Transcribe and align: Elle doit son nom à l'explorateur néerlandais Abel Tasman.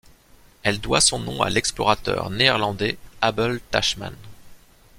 Elle 0.63 0.79
doit 0.79 0.99
son 0.99 1.19
nom 1.19 1.43
à 1.43 1.51
l'explorateur 1.51 2.31
néerlandais 2.31 2.97
Abel 3.21 3.61
Tasman. 3.69 4.15